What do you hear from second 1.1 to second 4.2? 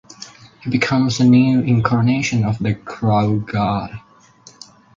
the new incarnation of the Crow god.